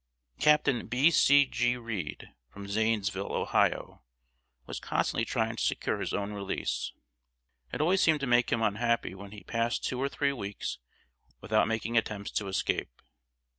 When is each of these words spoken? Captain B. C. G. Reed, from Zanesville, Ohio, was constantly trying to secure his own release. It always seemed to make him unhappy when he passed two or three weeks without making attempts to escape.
Captain 0.39 0.87
B. 0.87 1.11
C. 1.11 1.45
G. 1.45 1.77
Reed, 1.77 2.29
from 2.49 2.65
Zanesville, 2.67 3.31
Ohio, 3.33 4.01
was 4.65 4.79
constantly 4.79 5.25
trying 5.25 5.57
to 5.57 5.63
secure 5.63 5.99
his 5.99 6.11
own 6.11 6.33
release. 6.33 6.91
It 7.71 7.81
always 7.81 8.01
seemed 8.01 8.21
to 8.21 8.25
make 8.25 8.51
him 8.51 8.63
unhappy 8.63 9.13
when 9.13 9.29
he 9.31 9.43
passed 9.43 9.83
two 9.83 10.01
or 10.01 10.09
three 10.09 10.33
weeks 10.33 10.79
without 11.39 11.67
making 11.67 11.97
attempts 11.99 12.31
to 12.31 12.47
escape. 12.47 13.03